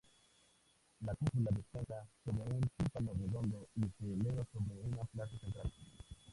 [1.01, 5.71] La cúpula descansa sobre un tímpano redondo y se eleva sobre una plaza central.